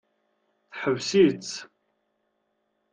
[0.71, 1.51] Teḥbes-itt.